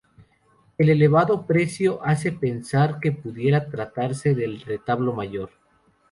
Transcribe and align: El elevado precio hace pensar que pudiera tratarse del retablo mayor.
El 0.79 0.89
elevado 0.89 1.45
precio 1.45 2.03
hace 2.03 2.31
pensar 2.31 2.99
que 2.99 3.11
pudiera 3.11 3.69
tratarse 3.69 4.33
del 4.33 4.59
retablo 4.61 5.13
mayor. 5.13 5.51